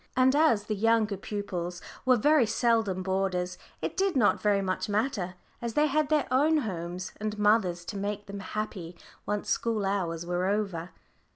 [0.17, 5.35] And as the younger pupils were very seldom boarders it did not very much matter,
[5.61, 10.25] as they had their own homes and mothers to make them happy once school hours
[10.25, 10.89] were over.